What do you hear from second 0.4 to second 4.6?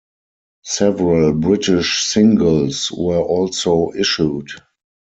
Several British singles were also issued.